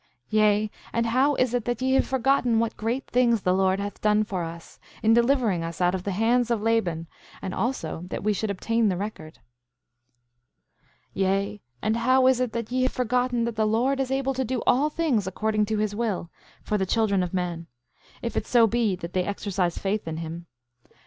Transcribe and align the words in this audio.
7:11 0.01 0.07
Yea, 0.31 0.71
and 0.93 1.05
how 1.05 1.35
is 1.35 1.53
it 1.53 1.65
that 1.65 1.79
ye 1.79 1.93
have 1.93 2.07
forgotten 2.07 2.57
what 2.57 2.75
great 2.75 3.05
things 3.05 3.41
the 3.43 3.53
Lord 3.53 3.79
hath 3.79 4.01
done 4.01 4.23
for 4.23 4.43
us, 4.43 4.79
in 5.03 5.13
delivering 5.13 5.63
us 5.63 5.79
out 5.79 5.93
of 5.93 6.05
the 6.05 6.11
hands 6.11 6.49
of 6.49 6.59
Laban, 6.59 7.05
and 7.39 7.53
also 7.53 8.01
that 8.07 8.23
we 8.23 8.33
should 8.33 8.49
obtain 8.49 8.89
the 8.89 8.97
record? 8.97 9.35
7:12 11.09 11.09
Yea, 11.13 11.61
and 11.83 11.97
how 11.97 12.25
is 12.25 12.39
it 12.39 12.51
that 12.53 12.71
ye 12.71 12.81
have 12.81 12.91
forgotten 12.91 13.43
that 13.43 13.55
the 13.55 13.67
Lord 13.67 13.99
is 13.99 14.09
able 14.09 14.33
to 14.33 14.43
do 14.43 14.63
all 14.65 14.89
things 14.89 15.27
according 15.27 15.67
to 15.67 15.77
his 15.77 15.93
will, 15.93 16.31
for 16.63 16.79
the 16.79 16.87
children 16.87 17.21
of 17.21 17.31
men, 17.31 17.67
if 18.23 18.35
it 18.35 18.47
so 18.47 18.65
be 18.65 18.95
that 18.95 19.13
they 19.13 19.23
exercise 19.23 19.77
faith 19.77 20.07
in 20.07 20.17
him? 20.17 20.47